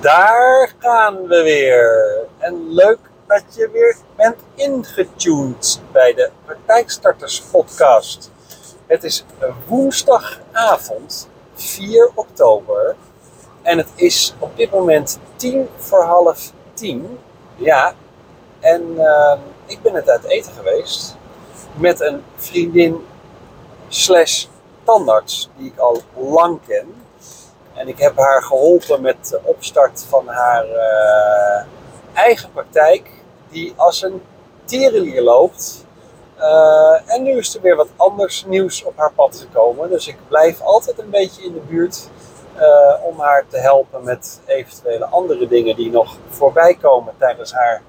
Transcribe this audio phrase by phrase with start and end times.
[0.00, 2.16] Daar gaan we weer.
[2.38, 8.30] En leuk dat je weer bent ingetuned bij de Praktijkstarters podcast.
[8.86, 9.24] Het is
[9.66, 12.96] woensdagavond 4 oktober
[13.62, 17.18] en het is op dit moment tien voor half tien.
[17.56, 17.94] Ja,
[18.60, 19.32] en uh,
[19.66, 21.16] ik ben net uit eten geweest
[21.74, 23.06] met een vriendin
[23.88, 24.46] slash
[24.84, 26.94] tandarts die ik al lang ken.
[27.80, 31.62] En ik heb haar geholpen met de opstart van haar uh,
[32.12, 33.10] eigen praktijk,
[33.48, 34.22] die als een
[34.64, 35.84] tierenlier loopt.
[36.38, 39.90] Uh, en nu is er weer wat anders nieuws op haar pad gekomen.
[39.90, 42.08] Dus ik blijf altijd een beetje in de buurt
[42.56, 47.82] uh, om haar te helpen met eventuele andere dingen die nog voorbij komen tijdens haar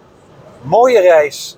[0.62, 1.58] mooie reis.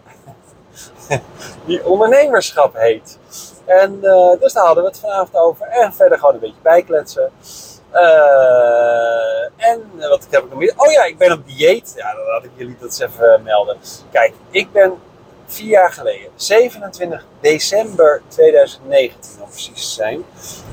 [1.65, 3.17] die ondernemerschap heet.
[3.65, 3.99] En
[4.39, 5.67] dus daar hadden we het vanavond over.
[5.67, 7.31] En verder gewoon een beetje bijkletsen.
[7.93, 10.73] Uh, en wat heb ik nog meer?
[10.75, 11.93] Oh ja, ik ben op dieet.
[11.95, 13.77] Ja, dan laat ik jullie dat eens even melden.
[14.11, 14.93] Kijk, ik ben
[15.45, 20.25] vier jaar geleden, 27 december 2019 om precies te zijn,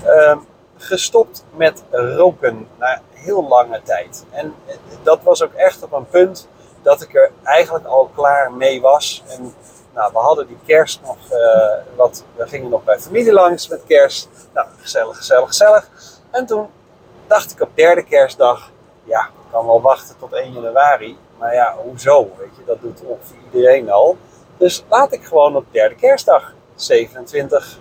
[0.07, 0.37] uh,
[0.77, 4.25] gestopt met roken na heel lange tijd.
[4.31, 4.55] En
[5.03, 6.49] dat was ook echt op een punt
[6.83, 9.23] dat ik er eigenlijk al klaar mee was.
[9.29, 9.55] En
[9.95, 11.17] nou, we hadden die kerst nog,
[11.97, 14.29] wat, we gingen nog bij familie langs met kerst.
[14.55, 15.89] Nou, gezellig, gezellig, gezellig.
[16.31, 16.69] En toen
[17.31, 18.70] dacht ik op derde kerstdag,
[19.05, 21.19] ja, ik kan wel wachten tot 1 januari.
[21.39, 22.31] Maar ja, hoezo?
[22.39, 24.17] Weet je, dat doet ongeveer iedereen al.
[24.56, 27.78] Dus laat ik gewoon op derde kerstdag, 27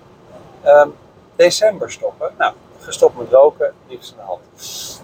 [0.65, 0.95] um,
[1.35, 2.31] december stoppen.
[2.37, 4.41] Nou, gestopt met roken, niks aan de hand.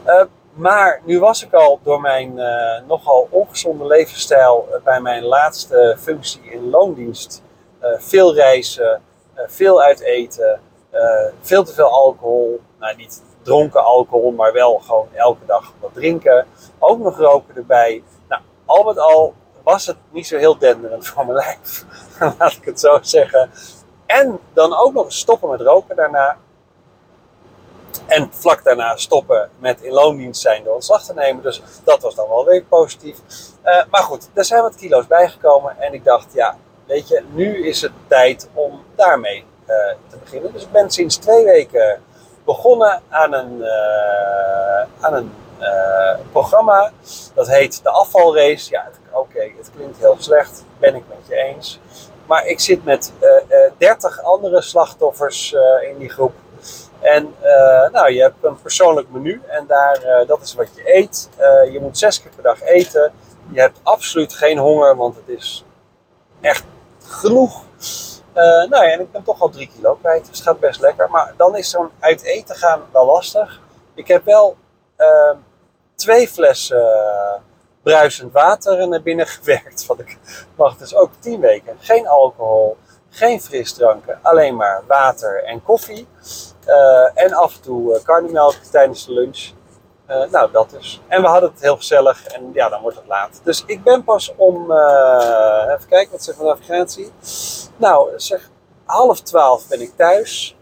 [0.08, 5.24] Uh, maar nu was ik al door mijn uh, nogal ongezonde levensstijl uh, bij mijn
[5.24, 7.42] laatste functie in loondienst.
[7.98, 9.02] veel reizen,
[9.48, 10.60] veel uit eten,
[11.42, 12.60] veel te veel alcohol.
[12.80, 16.48] Nou, niet dronken alcohol, maar wel gewoon elke dag wat drinken.
[16.80, 18.04] Ook nog roken erbij.
[18.28, 21.86] Nou, al met al was het niet zo heel denderend voor mijn lijf.
[22.40, 23.50] Laat ik het zo zeggen.
[24.06, 26.38] En dan ook nog stoppen met roken daarna.
[28.06, 31.44] En vlak daarna stoppen met in loondienst zijn door ontslag te nemen.
[31.44, 33.18] Dus dat was dan wel weer positief.
[33.66, 35.80] Uh, maar goed, er zijn wat kilo's bijgekomen.
[35.80, 39.76] En ik dacht, ja, weet je, nu is het tijd om daarmee uh,
[40.08, 40.54] te beginnen.
[40.54, 42.02] Dus ik ben sinds twee weken
[42.46, 45.32] begonnen aan een, uh, aan een
[46.32, 46.92] programma.
[47.34, 48.72] Dat heet de afvalrace.
[48.72, 50.64] Ja, oké, het klinkt heel slecht.
[50.80, 51.80] Ben ik met je eens.
[52.26, 53.12] Maar ik zit met
[53.78, 55.56] 30 andere slachtoffers
[55.90, 56.34] in die groep.
[57.06, 60.96] En uh, nou, je hebt een persoonlijk menu en daar, uh, dat is wat je
[60.96, 61.30] eet.
[61.40, 63.12] Uh, je moet zes keer per dag eten.
[63.52, 65.66] Je hebt absoluut geen honger, want het is
[66.42, 66.64] echt
[67.08, 67.64] genoeg.
[68.44, 71.10] Nou ja, en ik ben toch al drie kilo kwijt, dus het gaat best lekker.
[71.10, 73.62] Maar dan is zo'n uit eten gaan wel lastig.
[73.94, 74.58] Ik heb wel
[74.96, 75.38] ehm,
[75.96, 76.84] twee flessen
[77.86, 79.86] bruisend water naar binnen gewerkt.
[79.86, 80.18] Want ik
[80.56, 82.78] mag dus ook tien weken geen alcohol,
[83.10, 86.08] geen frisdranken, alleen maar water en koffie.
[86.68, 89.52] Uh, en af en toe karnemelk tijdens de lunch.
[90.10, 91.02] Uh, nou, dat dus.
[91.08, 93.42] En we hadden het heel gezellig en ja, dan wordt het laat.
[93.44, 97.12] Dus ik ben pas om, even kijken, wat zegt de navigatie?
[97.78, 98.50] Nou, zeg
[98.86, 100.58] half twaalf ben ik thuis.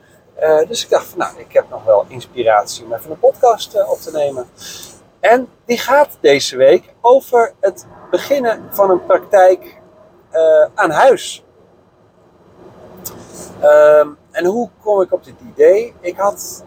[0.67, 3.97] dus ik dacht van, nou, ik heb nog wel inspiratie om even een podcast op
[3.97, 4.47] te nemen.
[5.19, 9.81] En die gaat deze week over het beginnen van een praktijk
[10.73, 11.43] aan huis.
[13.63, 15.93] Um, en hoe kom ik op dit idee?
[15.99, 16.63] Ik had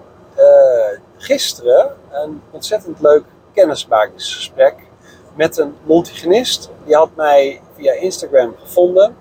[1.16, 4.75] gisteren een ontzettend leuk kennismakingsgesprek
[5.34, 6.71] met een multigenist.
[6.84, 9.16] Die had mij via Instagram gevonden.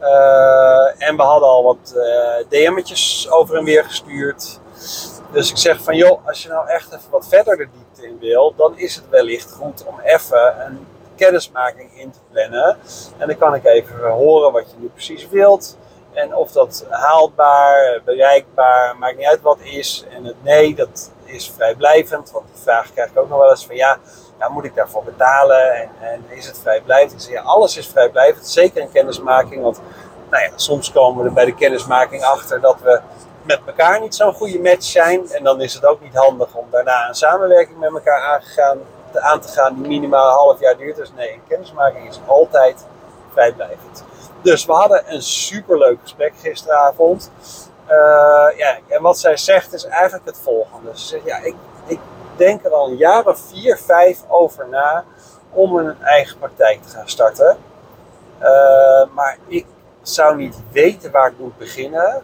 [0.00, 4.60] Uh, en we hadden al wat uh, DM'tjes over en weer gestuurd.
[5.32, 8.18] Dus ik zeg van joh, als je nou echt even wat verder de diepte in
[8.20, 10.86] wil, dan is het wellicht goed om even een
[11.16, 12.76] kennismaking in te plannen.
[13.18, 15.76] En dan kan ik even horen wat je nu precies wilt.
[16.12, 20.04] En of dat haalbaar, bereikbaar, maakt niet uit wat is.
[20.10, 22.30] En het nee, dat is vrijblijvend.
[22.30, 23.98] Want die vraag krijg ik ook nog wel eens van ja,
[24.38, 25.74] nou moet ik daarvoor betalen?
[25.74, 27.22] En, en is het vrijblijvend?
[27.22, 28.48] Zeg ja, alles is vrijblijvend.
[28.48, 29.62] Zeker een kennismaking.
[29.62, 29.80] Want
[30.30, 33.00] nou ja, soms komen we er bij de kennismaking achter dat we
[33.42, 35.30] met elkaar niet zo'n goede match zijn.
[35.30, 38.78] En dan is het ook niet handig om daarna een samenwerking met elkaar aangegaan,
[39.14, 40.96] aan te gaan die minimaal een half jaar duurt.
[40.96, 42.86] Dus nee, een kennismaking is altijd
[43.32, 44.04] vrijblijvend.
[44.42, 47.30] Dus we hadden een superleuk gesprek gisteravond.
[47.88, 50.90] Uh, ja, en wat zij zegt is eigenlijk het volgende.
[50.94, 51.54] Ze zegt, ja, ik,
[51.86, 51.98] ik
[52.36, 55.04] denk er al een jaar of vier, vijf over na
[55.50, 57.56] om een eigen praktijk te gaan starten.
[58.40, 59.66] Uh, maar ik
[60.02, 62.22] zou niet weten waar ik moet beginnen.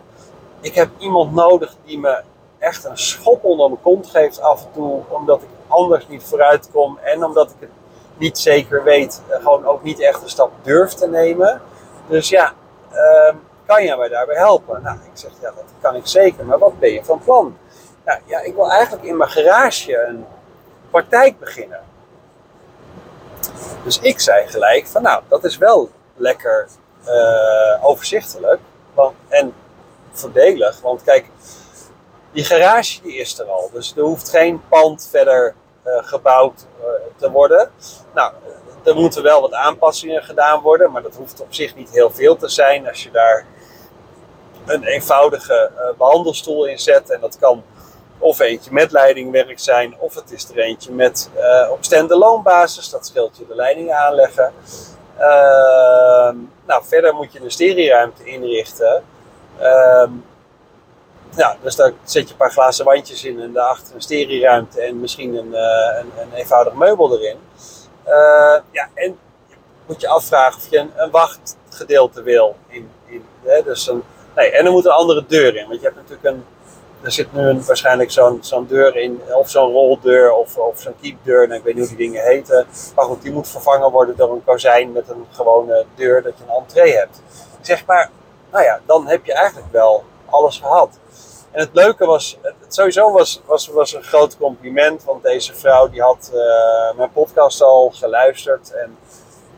[0.60, 2.22] Ik heb iemand nodig die me
[2.58, 6.70] echt een schop onder mijn kont geeft af en toe, omdat ik anders niet vooruit
[6.72, 7.70] kom en omdat ik het
[8.16, 11.60] niet zeker weet, eh, gewoon ook niet echt een stap durf te nemen.
[12.08, 12.52] Dus ja,
[12.90, 13.36] ehm,
[13.72, 14.82] kan jij mij daarbij helpen?
[14.82, 17.58] Nou, ik zeg ja, dat kan ik zeker, maar wat ben je van plan?
[18.04, 20.26] Nou, ja, ik wil eigenlijk in mijn garage een
[20.90, 21.80] praktijk beginnen.
[23.84, 26.68] Dus ik zei gelijk van nou, dat is wel lekker
[27.06, 28.60] uh, overzichtelijk
[29.28, 29.54] en
[30.12, 30.80] voordelig.
[30.80, 31.26] Want kijk,
[32.32, 33.70] die garage die is er al.
[33.72, 35.54] Dus er hoeft geen pand verder
[35.86, 36.86] uh, gebouwd uh,
[37.16, 37.70] te worden.
[38.14, 38.32] Nou,
[38.84, 42.36] er moeten wel wat aanpassingen gedaan worden, maar dat hoeft op zich niet heel veel
[42.36, 42.88] te zijn.
[42.88, 43.46] Als je daar
[44.66, 47.62] een eenvoudige uh, behandelstoel in zet en dat kan
[48.22, 52.90] of eentje met leidingwerk zijn, of het is er eentje met uh, op stand-alone basis.
[52.90, 54.52] Dat scheelt je de leidingen aanleggen.
[55.18, 56.30] Uh,
[56.66, 59.04] nou, verder moet je een stereoruimte inrichten.
[59.60, 60.04] Uh,
[61.36, 65.00] ja, dus daar zet je een paar glazen wandjes in en daarachter een stereoruimte en
[65.00, 67.38] misschien een, uh, een, een, eenvoudig meubel erin.
[68.70, 69.18] ja, en
[69.86, 72.56] moet je afvragen of je een, een wachtgedeelte wil.
[72.68, 73.62] In, in, hè?
[73.62, 74.02] Dus een,
[74.36, 76.44] nee, en er moet een andere deur in, want je hebt natuurlijk een
[77.02, 80.94] er zit nu een, waarschijnlijk zo'n zo'n deur in, of zo'n roldeur of, of zo'n
[81.00, 82.66] keepdeur, nou, ik weet niet hoe die dingen heten.
[82.94, 86.44] Maar goed, die moet vervangen worden door een kozijn met een gewone deur dat je
[86.44, 87.22] een entree hebt.
[87.60, 88.10] Zeg maar,
[88.50, 90.98] nou ja, dan heb je eigenlijk wel alles gehad.
[91.50, 95.88] En het leuke was, het sowieso was, was, was een groot compliment, want deze vrouw
[95.88, 98.96] die had uh, mijn podcast al geluisterd en,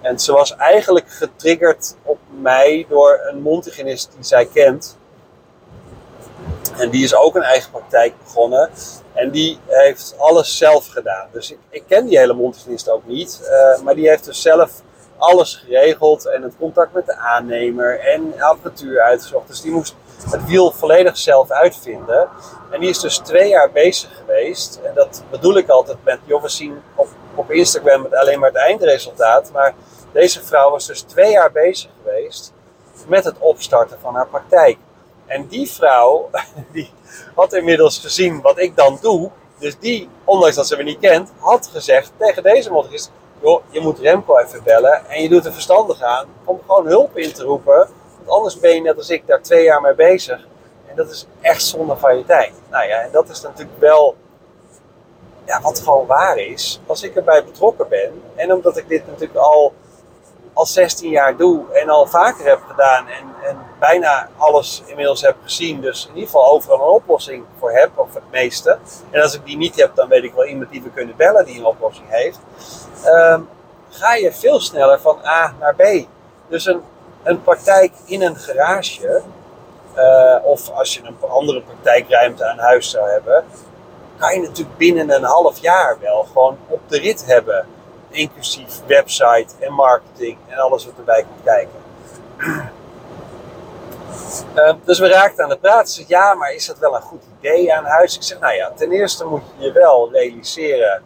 [0.04, 4.96] en ze was eigenlijk getriggerd op mij door een mondhygiënist die zij kent.
[6.76, 8.70] En die is ook een eigen praktijk begonnen.
[9.12, 11.28] En die heeft alles zelf gedaan.
[11.32, 13.40] Dus ik, ken die hele mondhygiënist ook niet.
[13.42, 14.70] Uh, maar die heeft dus zelf
[15.16, 16.26] alles geregeld.
[16.26, 18.00] En het contact met de aannemer.
[18.00, 19.48] En apparatuur uitgezocht.
[19.48, 19.94] Dus die moest
[20.30, 22.28] het wiel volledig zelf uitvinden.
[22.70, 24.80] En die is dus twee jaar bezig geweest.
[24.84, 26.72] En dat bedoel ik altijd met, joh, we
[27.34, 29.50] op Instagram met alleen maar het eindresultaat.
[29.52, 29.74] Maar
[30.14, 32.52] deze vrouw was dus twee jaar bezig geweest
[33.06, 34.76] met het opstarten van haar praktijk.
[35.26, 36.30] En die vrouw,
[36.72, 36.90] die
[37.34, 39.30] had inmiddels gezien wat ik dan doe.
[39.58, 43.10] Dus die, ondanks dat ze me niet kent, had gezegd tegen deze motorist:
[43.42, 45.08] joh, je moet Remco even bellen.
[45.08, 47.88] En je doet er verstandig aan om gewoon hulp in te roepen.
[48.16, 50.46] Want anders ben je net als ik daar twee jaar mee bezig.
[50.86, 52.52] En dat is echt zonde van je tijd.
[52.70, 54.16] Nou ja, en dat is natuurlijk wel
[55.44, 56.80] ja, wat gewoon waar is.
[56.86, 58.22] Als ik erbij betrokken ben.
[58.34, 59.72] En omdat ik dit natuurlijk al
[60.54, 65.36] al 16 jaar doe en al vaker heb gedaan en, en bijna alles inmiddels heb
[65.42, 65.80] gezien.
[65.80, 68.78] Dus in ieder geval overal een oplossing voor heb, of het meeste.
[69.10, 71.44] En als ik die niet heb, dan weet ik wel iemand die we kunnen bellen
[71.44, 72.38] die een oplossing heeft.
[73.06, 73.48] Um,
[73.88, 75.82] ga je veel sneller van A naar B.
[76.48, 76.82] Dus een,
[77.22, 79.22] een praktijk in een garage,
[79.96, 83.44] uh, of als je een andere praktijkruimte aan huis zou hebben,
[84.18, 87.66] kan je natuurlijk binnen een half jaar wel gewoon op de rit hebben
[88.14, 91.82] inclusief website en marketing en alles wat erbij komt kijken.
[94.56, 95.92] Uh, dus we raakten aan de praten.
[95.92, 98.16] Ze ja, maar is dat wel een goed idee aan huis?
[98.16, 101.02] Ik zeg, nou ja, ten eerste moet je je wel realiseren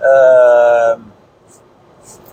[0.00, 0.94] uh,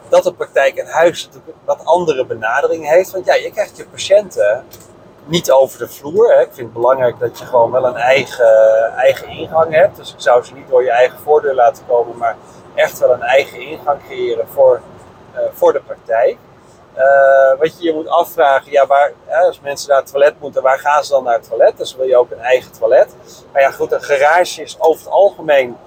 [0.09, 1.29] dat de praktijk aan huis
[1.65, 3.11] wat andere benadering heeft.
[3.11, 4.65] Want ja, je krijgt je patiënten
[5.25, 6.33] niet over de vloer.
[6.33, 6.41] Hè.
[6.41, 9.95] Ik vind het belangrijk dat je gewoon wel een eigen, eigen ingang hebt.
[9.95, 12.35] Dus ik zou ze niet door je eigen voordeur laten komen, maar
[12.75, 14.81] echt wel een eigen ingang creëren voor,
[15.33, 16.37] uh, voor de praktijk.
[16.97, 19.13] Uh, wat je je moet afvragen, ja, waar,
[19.45, 21.77] als mensen naar het toilet moeten, waar gaan ze dan naar het toilet?
[21.77, 23.15] Dus wil je ook een eigen toilet.
[23.51, 25.77] Maar ja, goed, een garage is over het algemeen,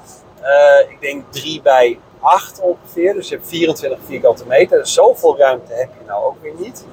[0.42, 3.14] uh, ik denk 3 bij 8 ongeveer.
[3.14, 4.78] Dus je hebt 24 vierkante meter.
[4.78, 6.86] Dus zoveel ruimte heb je nou ook weer niet.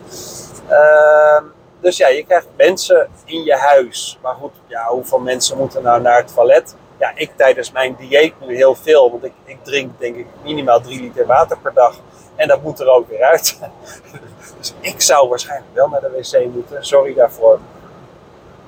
[0.67, 1.43] Ehm,
[1.79, 4.19] dus ja, je krijgt mensen in je huis.
[4.21, 6.75] Maar goed, ja, hoeveel mensen moeten nou naar het toilet?
[7.03, 9.11] Ja, ik tijdens mijn dieet nu heel veel.
[9.11, 11.95] Want ik, ik drink denk ik minimaal 3 liter water per dag.
[12.35, 13.59] En dat moet er ook weer uit.
[14.57, 16.85] dus ik zou waarschijnlijk wel naar de wc moeten.
[16.85, 17.59] Sorry daarvoor.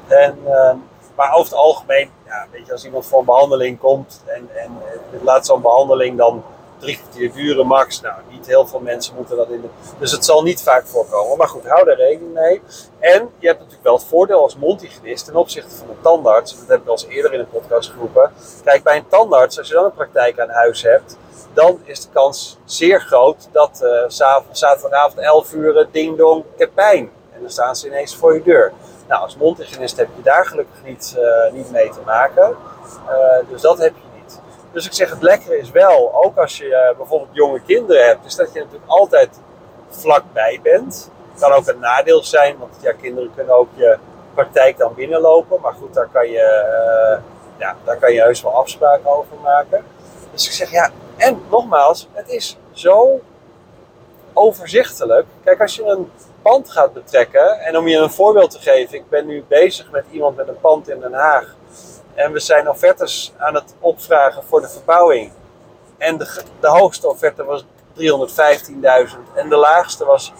[0.07, 0.73] En, uh,
[1.15, 4.71] maar over het algemeen, ja, weet je, als iemand voor een behandeling komt en, en
[5.21, 6.43] laat zo'n behandeling dan
[6.85, 8.01] drie kwartier duren max.
[8.01, 9.67] Nou, niet heel veel mensen moeten dat in de...
[9.99, 11.37] Dus het zal niet vaak voorkomen.
[11.37, 12.61] Maar goed, hou daar rekening mee.
[12.99, 16.59] En je hebt natuurlijk wel het voordeel als mondhygiënist ten opzichte van een tandarts.
[16.59, 18.31] Dat heb ik al eens eerder in een podcast geroepen.
[18.63, 21.17] Kijk, bij een tandarts, als je dan een praktijk aan huis hebt,
[21.53, 24.03] dan is de kans zeer groot dat uh,
[24.51, 27.09] zaterdagavond 11 uur ding dong, ik heb pijn.
[27.33, 28.71] En dan staan ze ineens voor je deur.
[29.07, 32.55] Nou, als mondhygiënist heb je daar gelukkig niet, uh, niet mee te maken.
[33.09, 34.04] Uh, dus dat heb je
[34.75, 38.25] dus ik zeg, het lekkere is wel, ook als je uh, bijvoorbeeld jonge kinderen hebt,
[38.25, 39.39] is dat je natuurlijk altijd
[39.89, 41.11] vlakbij bent.
[41.39, 43.97] Kan ook een nadeel zijn, want ja, kinderen kunnen ook je
[44.33, 45.61] praktijk dan binnenlopen.
[45.61, 46.63] Maar goed, daar kan je,
[47.11, 47.21] uh,
[47.57, 49.85] ja, daar kan je heus wel afspraken over maken.
[50.31, 53.19] Dus ik zeg ja, en nogmaals, het is zo
[54.33, 55.25] overzichtelijk.
[55.43, 59.09] Kijk, als je een pand gaat betrekken, en om je een voorbeeld te geven, ik
[59.09, 61.55] ben nu bezig met iemand met een pand in Den Haag.
[62.15, 65.31] En we zijn offertes aan het opvragen voor de verbouwing.
[65.97, 67.67] En de, de hoogste offerte was 315.000
[69.33, 70.37] en de laagste was 175.000.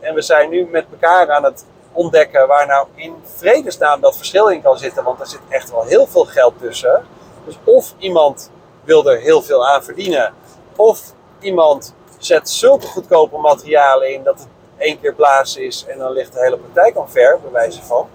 [0.00, 4.48] En we zijn nu met elkaar aan het ontdekken waar nou in vredesnaam dat verschil
[4.48, 5.04] in kan zitten.
[5.04, 7.04] Want er zit echt wel heel veel geld tussen.
[7.44, 8.50] Dus of iemand
[8.84, 10.34] wil er heel veel aan verdienen,
[10.76, 11.00] of
[11.40, 16.32] iemand zet zulke goedkope materialen in dat het één keer blazen is en dan ligt
[16.32, 18.08] de hele praktijk ver, bij wijze van.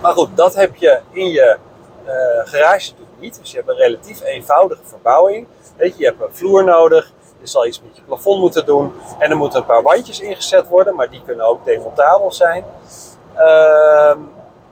[0.00, 1.56] Maar goed, dat heb je in je
[2.06, 2.12] uh,
[2.44, 3.38] garage natuurlijk niet.
[3.40, 5.46] Dus je hebt een relatief eenvoudige verbouwing.
[5.76, 8.92] Weet je, je hebt een vloer nodig, je zal iets met je plafond moeten doen
[9.18, 12.64] en er moeten een paar wandjes ingezet worden, maar die kunnen ook demontabel zijn.
[13.34, 14.18] Ehm,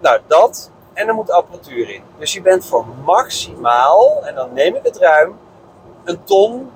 [0.01, 0.71] nou, dat.
[0.93, 2.03] En er moet apparatuur in.
[2.19, 5.39] Dus je bent voor maximaal, en dan neem ik het ruim,
[6.05, 6.71] een ton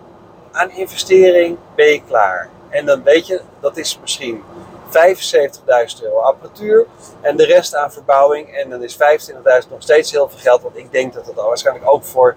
[0.53, 2.49] aan investering je klaar.
[2.69, 4.43] En dan weet je, dat is misschien
[4.89, 6.87] 75.000 euro apparatuur
[7.21, 8.57] en de rest aan verbouwing.
[8.57, 11.91] En dan is 25.000 nog steeds heel veel geld, want ik denk dat dat waarschijnlijk
[11.91, 12.37] ook voor,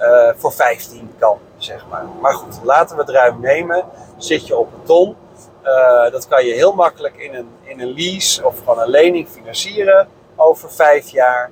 [0.00, 2.04] uh, voor 15 kan, zeg maar.
[2.20, 3.84] Maar goed, laten we het ruim nemen.
[4.16, 5.16] Zit je op een ton,
[5.64, 9.28] uh, dat kan je heel makkelijk in een, in een lease of gewoon een lening
[9.28, 11.50] financieren over vijf jaar.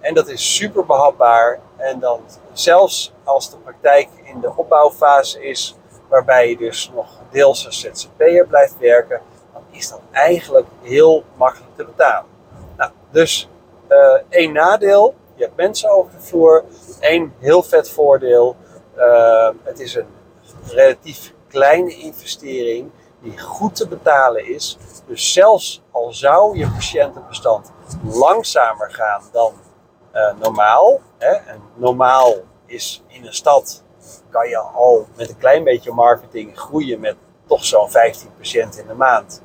[0.00, 1.60] En dat is super behapbaar.
[1.76, 2.20] En dan
[2.52, 5.76] zelfs als de praktijk in de opbouwfase is,
[6.08, 9.20] waarbij je dus nog deels als ZZP'er blijft werken,
[9.78, 12.30] is dat eigenlijk heel makkelijk te betalen.
[12.76, 13.48] Nou, dus
[13.88, 16.64] uh, één nadeel, je hebt mensen over de vloer.
[17.00, 18.56] Eén heel vet voordeel,
[18.96, 20.06] uh, het is een
[20.66, 22.90] relatief kleine investering
[23.22, 24.78] die goed te betalen is.
[25.06, 29.52] Dus zelfs al zou je patiëntenbestand langzamer gaan dan
[30.14, 31.00] uh, normaal.
[31.18, 31.32] Hè?
[31.32, 32.34] En normaal
[32.66, 33.82] is in een stad
[34.30, 37.16] kan je al met een klein beetje marketing groeien met
[37.46, 39.42] toch zo'n 15 patiënten in de maand.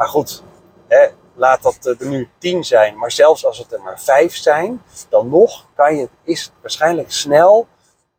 [0.00, 0.42] Maar goed,
[0.88, 2.98] hè, laat dat er nu 10 zijn.
[2.98, 7.12] Maar zelfs als het er maar 5 zijn, dan nog kan je, is het waarschijnlijk
[7.12, 7.66] snel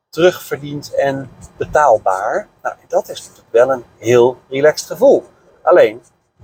[0.10, 2.48] terugverdiend en betaalbaar.
[2.62, 5.24] Nou, dat is natuurlijk wel een heel relaxed gevoel.
[5.62, 6.02] Alleen,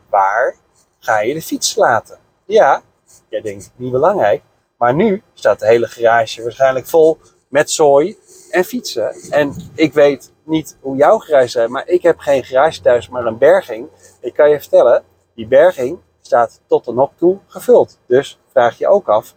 [0.09, 0.55] waar
[0.99, 2.17] ga je de fiets laten?
[2.45, 2.81] Ja,
[3.29, 4.43] jij denkt niet belangrijk.
[4.77, 7.17] Maar nu staat de hele garage waarschijnlijk vol
[7.49, 8.17] met zooi
[8.51, 9.15] en fietsen.
[9.29, 13.25] En ik weet niet hoe jouw garage is, maar ik heb geen garage thuis, maar
[13.25, 13.87] een berging.
[14.21, 15.03] Ik kan je vertellen,
[15.37, 17.99] die berging staat tot de nok toe gevuld.
[18.07, 19.35] Dus vraag je ook af,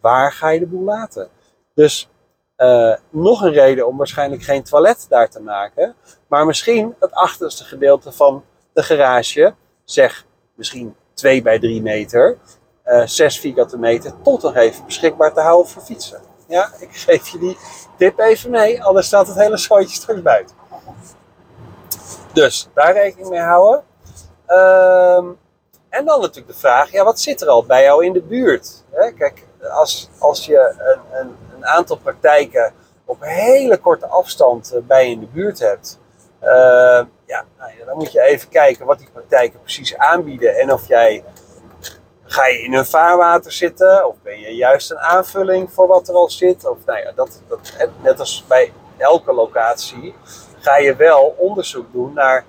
[0.00, 1.28] waar ga je de boel laten?
[1.74, 2.08] Dus
[2.56, 5.94] uh, nog een reden om waarschijnlijk geen toilet daar te maken.
[6.28, 12.38] Maar misschien het achterste gedeelte van de garage, zeg misschien 2 bij 3 meter,
[12.84, 16.20] uh, eh, 6 vierkante meter tot nog even beschikbaar te houden voor fietsen.
[16.48, 17.56] Ja, ik geef je die
[17.98, 20.56] tip even mee, anders staat het hele zooitje straks buiten.
[22.32, 23.84] Dus daar rekening mee houden.
[24.48, 25.24] Uh,
[25.88, 28.84] en dan natuurlijk de vraag, ja, wat zit er al bij jou in de buurt?
[28.90, 29.12] Hè?
[29.12, 32.72] Kijk, als, als je een, een, een, aantal praktijken
[33.04, 35.98] op hele korte afstand eh, bij je in de buurt hebt,
[36.42, 36.48] uh,
[37.26, 41.24] ja, nou dan moet je even kijken wat die praktijken precies aanbieden en of jij
[42.26, 44.08] Ga je in een vaarwater zitten?
[44.08, 46.68] Of ben je juist een aanvulling voor wat er al zit?
[46.68, 47.72] Of nou ja, dat, dat,
[48.02, 50.14] net als bij elke locatie
[50.60, 52.44] ga je wel onderzoek doen naar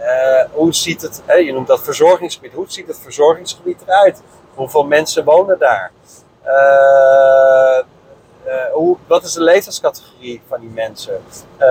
[0.00, 4.22] uh, hoe ziet het, hè, je noemt dat verzorgingsgebied, hoe ziet het verzorgingsgebied eruit?
[4.54, 5.90] Hoeveel mensen wonen daar?
[6.46, 7.84] Uh,
[8.72, 11.22] hoe, wat is de leeftijdscategorie van die mensen?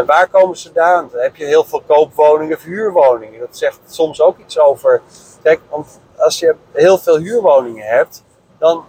[0.06, 1.10] waar komen ze vandaan?
[1.14, 3.40] Heb je heel veel koopwoningen verhuurwoningen?
[3.40, 5.02] Dat zegt soms ook iets over.
[5.42, 5.60] Kijk,
[6.18, 8.24] als je heel veel huurwoningen hebt,
[8.58, 8.86] dan,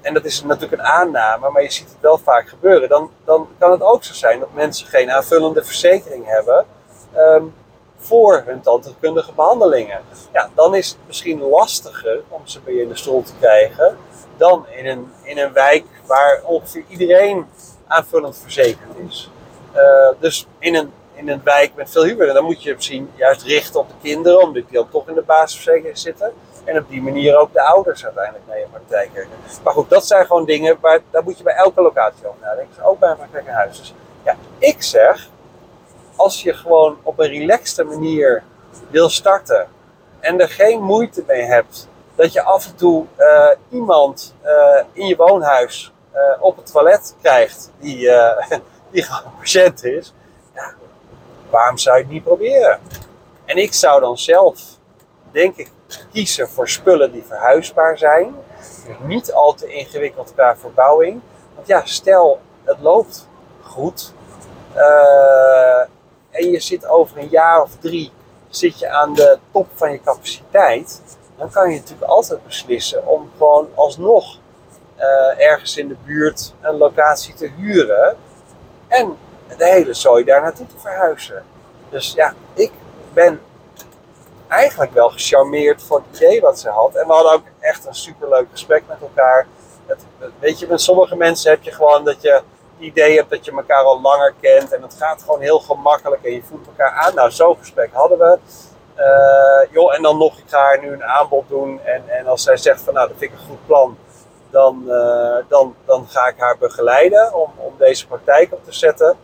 [0.00, 3.48] en dat is natuurlijk een aanname, maar je ziet het wel vaak gebeuren, dan, dan
[3.58, 6.66] kan het ook zo zijn dat mensen geen aanvullende verzekering hebben
[7.16, 7.54] um,
[8.04, 10.00] voor hun tandheelkundige behandelingen.
[10.32, 13.96] Ja, dan is het misschien lastiger om ze je in de stoel te krijgen
[14.36, 17.46] dan in een, in een wijk waar ongeveer iedereen
[17.86, 19.30] aanvullend verzekerd is.
[19.74, 22.34] Uh, dus in een in een wijk met veel huurden.
[22.34, 25.22] Dan moet je misschien juist richten op de kinderen, omdat die dan toch in de
[25.22, 26.32] basisverzekering zitten.
[26.64, 29.38] En op die manier ook de ouders uiteindelijk naar je praktijk rekenen.
[29.64, 32.84] Maar goed, dat zijn gewoon dingen, waar, daar moet je bij elke locatie over nadenken.
[32.84, 33.78] Ook bij een praktijk in huis.
[33.78, 33.94] Dus
[34.24, 35.28] ja, ik zeg,
[36.16, 38.42] als je gewoon op een relaxte manier
[38.90, 39.66] wil starten
[40.20, 44.50] en er geen moeite mee hebt dat je af en toe uh, iemand uh,
[44.92, 48.10] in je woonhuis uh, op het toilet krijgt die,
[48.90, 50.14] die gewoon patiënt is,
[50.54, 50.74] ja,
[51.50, 52.80] waarom zou je het niet proberen?
[53.44, 54.60] En ik zou dan zelf,
[55.30, 55.70] denk ik,
[56.12, 58.34] kiezen voor spullen die verhuisbaar zijn.
[59.00, 61.20] niet al te ingewikkeld qua verbouwing.
[61.54, 63.28] Want ja, stel het loopt
[63.62, 64.12] goed.
[66.34, 68.12] En je zit over een jaar of drie
[68.48, 71.02] zit je aan de top van je capaciteit.
[71.36, 74.38] Dan kan je natuurlijk altijd beslissen om gewoon alsnog
[74.98, 78.16] uh, ergens in de buurt een locatie te huren.
[78.88, 79.16] En
[79.56, 81.44] de hele zooi daar naartoe te verhuizen.
[81.90, 82.72] Dus ja, ik
[83.12, 83.40] ben
[84.48, 86.94] eigenlijk wel gecharmeerd voor het idee wat ze had.
[86.94, 89.46] En we hadden ook echt een superleuk gesprek met elkaar.
[90.38, 92.42] Weet je, met sommige mensen heb je gewoon dat je
[92.78, 94.72] idee hebt dat je elkaar al langer kent.
[94.72, 97.14] En het gaat gewoon heel gemakkelijk en je voelt elkaar aan.
[97.14, 98.38] Nou, zo'n gesprek hadden we.
[98.98, 101.80] Uh, joh, en dan nog, ik ga haar nu een aanbod doen.
[101.84, 103.98] En, en als zij zegt van nou, dat vind ik een goed plan.
[104.50, 109.16] Dan, uh, dan, dan ga ik haar begeleiden om, om deze praktijk op te zetten.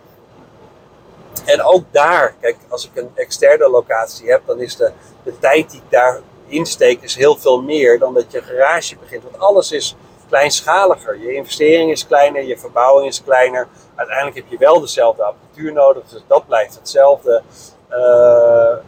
[1.44, 4.92] En ook daar, kijk, als ik een externe locatie heb, dan is de,
[5.22, 9.22] de tijd die ik daar insteek is heel veel meer dan dat je garage begint.
[9.22, 9.96] Want alles is
[10.30, 11.18] kleinschaliger.
[11.18, 13.68] Je investering is kleiner, je verbouwing is kleiner.
[13.94, 17.42] Uiteindelijk heb je wel dezelfde apparatuur nodig, dus dat blijft hetzelfde.
[17.90, 17.96] Uh,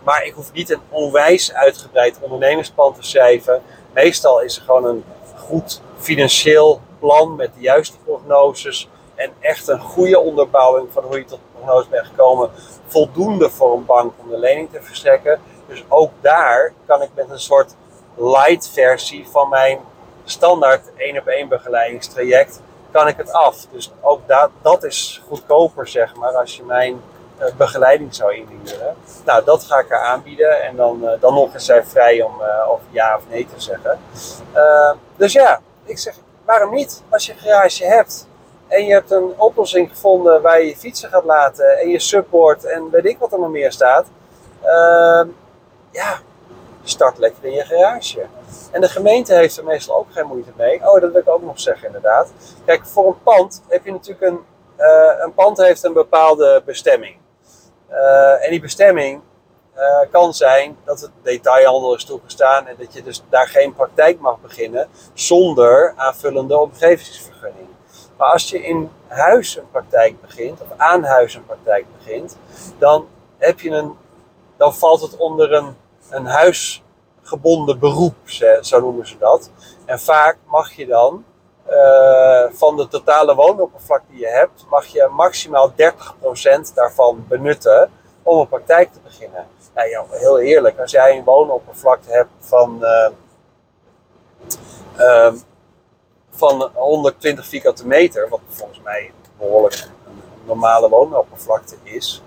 [0.04, 3.62] maar ik hoef niet een onwijs uitgebreid ondernemingsplan te schrijven.
[3.92, 5.04] Meestal is er gewoon een
[5.36, 11.24] goed financieel plan met de juiste prognoses en echt een goede onderbouwing van hoe je
[11.24, 12.50] tot de prognose bent gekomen,
[12.86, 15.40] voldoende voor een bank om de lening te verstrekken.
[15.68, 17.74] Dus ook daar kan ik met een soort
[18.16, 19.80] light versie van mijn
[20.24, 22.60] standaard 1 op 1 begeleidingstraject,
[22.90, 23.66] kan ik het af.
[23.72, 27.00] Dus ook dat, dat is goedkoper zeg maar als je mijn
[27.40, 28.96] uh, begeleiding zou indienen.
[29.24, 32.40] Nou, dat ga ik haar aanbieden en dan, uh, dan nog is zij vrij om
[32.40, 33.98] uh, of ja of nee te zeggen.
[35.16, 36.14] dus ja, ik zeg
[36.44, 37.02] waarom niet?
[37.08, 38.26] Als je een garage hebt
[38.68, 42.64] en je hebt een oplossing gevonden waar je je fietsen gaat laten en je support
[42.64, 44.06] en weet ik wat er nog meer staat.
[45.90, 46.18] Ja,
[46.82, 48.26] start lekker in je garage.
[48.70, 50.80] En de gemeente heeft er meestal ook geen moeite mee.
[50.88, 52.32] Oh, dat wil ik ook nog zeggen inderdaad.
[52.64, 54.40] Kijk, voor een pand heb je natuurlijk een...
[54.78, 57.16] Uh, een pand heeft een bepaalde bestemming.
[57.90, 59.20] Uh, en die bestemming
[59.76, 64.20] uh, kan zijn dat het detailhandel is toegestaan en dat je dus daar geen praktijk
[64.20, 67.68] mag beginnen zonder aanvullende omgevingsvergunning.
[68.16, 72.36] Maar als je in huis een praktijk begint, of aan huis een praktijk begint,
[72.78, 73.06] dan,
[73.38, 73.96] heb je een,
[74.56, 75.76] dan valt het onder een,
[76.10, 76.26] een
[77.22, 78.14] huisgebonden beroep,
[78.60, 79.50] zo noemen ze dat.
[79.84, 81.24] En vaak mag je dan
[81.70, 85.74] uh, van de totale woonoppervlak die je hebt, mag je maximaal 30%
[86.74, 87.90] daarvan benutten
[88.22, 89.46] om een praktijk te beginnen.
[89.74, 93.08] Nou ja, heel eerlijk, als jij een woonoppervlakte hebt van uh,
[94.98, 95.32] uh,
[96.30, 99.74] van 120 vierkante meter, wat volgens mij behoorlijk
[100.06, 102.22] een normale woonoppervlakte is,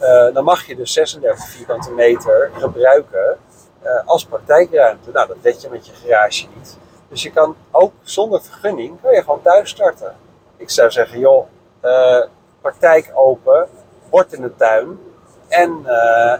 [0.00, 3.38] uh, dan mag je dus 36 vierkante meter gebruiken
[3.84, 5.10] uh, als praktijkruimte.
[5.12, 6.76] Nou, dat weet je met je garage niet.
[7.08, 10.16] Dus je kan ook zonder vergunning, kan je gewoon thuis starten.
[10.56, 11.46] Ik zou zeggen, joh,
[11.84, 12.24] uh,
[12.60, 13.68] praktijk open,
[14.10, 14.98] bord in de tuin
[15.48, 15.86] en,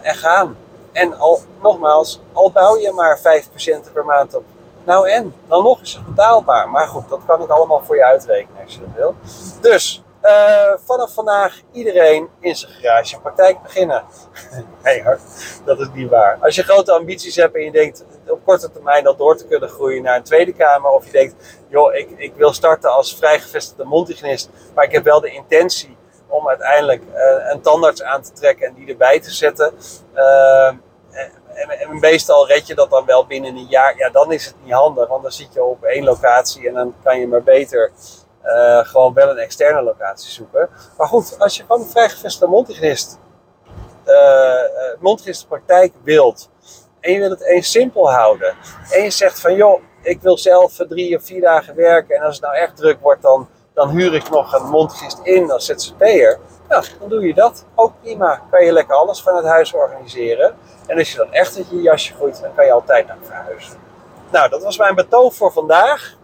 [0.01, 0.57] en gaan.
[0.91, 4.43] En al, nogmaals, al bouw je maar 5 patiënten per maand op
[4.83, 6.69] nou en, dan nog is het betaalbaar.
[6.69, 9.15] Maar goed, dat kan ik allemaal voor je uitrekenen als je dat wil.
[9.61, 14.03] Dus uh, vanaf vandaag iedereen in zijn garage een praktijk beginnen.
[14.83, 15.19] nee hoor,
[15.65, 16.37] dat is niet waar.
[16.41, 19.69] Als je grote ambities hebt en je denkt op korte termijn dat door te kunnen
[19.69, 20.91] groeien naar een tweede kamer.
[20.91, 21.35] Of je denkt,
[21.67, 24.49] joh, ik, ik wil starten als vrijgevestigde mondhygiënist.
[24.73, 28.73] Maar ik heb wel de intentie om uiteindelijk uh, een tandarts aan te trekken en
[28.73, 29.73] die erbij te zetten.
[30.15, 30.67] Uh,
[31.53, 33.97] en, en, meestal red je dat dan wel binnen een jaar.
[33.97, 36.95] Ja, dan is het niet handig, want dan zit je op één locatie en dan
[37.03, 37.91] kan je maar beter
[38.45, 40.69] uh, gewoon wel een externe locatie zoeken.
[40.97, 43.19] Maar goed, als je gewoon een vrijgevestigde mondhygiënist,
[44.05, 46.49] uh, praktijk wilt
[46.99, 48.55] en je wil het eens simpel houden
[48.89, 52.35] en je zegt van joh, ik wil zelf drie of vier dagen werken en als
[52.35, 56.39] het nou echt druk wordt, dan, dan huur ik nog een mondhygiënist in als ZZP'er.
[56.71, 57.65] Nou, dan doe je dat.
[57.75, 58.41] Ook prima.
[58.51, 60.55] Kan je lekker alles van het huis organiseren.
[60.87, 63.77] En als je dan echt uit je jasje groeit, dan kan je altijd naar verhuizen.
[64.31, 66.15] Nou, dat was mijn betoog voor vandaag.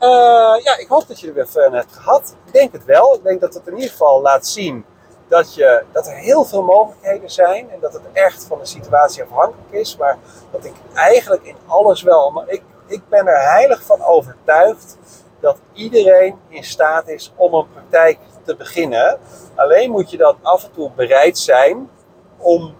[0.00, 2.36] Uh, ja, ik hoop dat je er weer fun hebt gehad.
[2.46, 3.14] Ik denk het wel.
[3.14, 4.84] Ik denk dat het in ieder geval laat zien
[5.28, 7.70] dat, je, dat er heel veel mogelijkheden zijn.
[7.70, 9.96] En dat het echt van de situatie afhankelijk is.
[9.96, 10.18] Maar
[10.50, 12.30] dat ik eigenlijk in alles wel.
[12.30, 14.96] Maar ik, ik ben er heilig van overtuigd
[15.40, 19.18] dat iedereen in staat is om een praktijk te beginnen.
[19.54, 21.90] Alleen moet je dan af en toe bereid zijn
[22.36, 22.74] om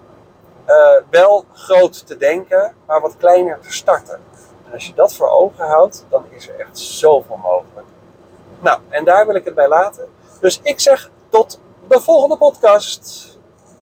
[0.67, 4.21] uh, wel groot te denken, maar wat kleiner te starten.
[4.71, 7.87] En als je dat voor ogen houdt, dan is er echt zoveel mogelijk.
[8.61, 10.09] Nou, en daar wil ik het bij laten.
[10.41, 13.30] Dus ik zeg tot de volgende podcast.